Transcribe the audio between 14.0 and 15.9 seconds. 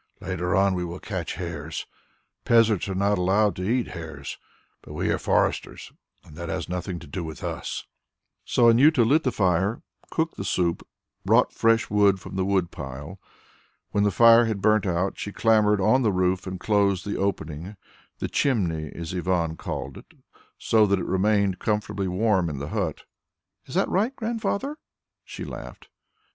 the fire had burnt out, she clambered